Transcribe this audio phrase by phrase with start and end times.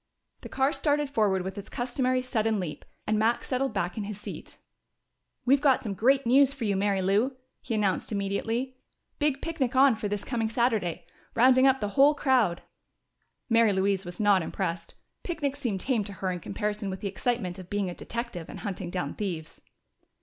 [0.41, 4.19] The car started forward with its customary sudden leap, and Max settled back in his
[4.19, 4.57] seat.
[5.45, 8.77] "We've got some great news for you, Mary Lou," he announced immediately.
[9.19, 11.05] "Big picnic on for this coming Saturday!
[11.35, 12.63] Rounding up the whole crowd."
[13.47, 14.95] Mary Louise was not impressed.
[15.21, 18.61] Picnics seemed tame to her in comparison with the excitement of being a detective and
[18.61, 19.61] hunting down thieves.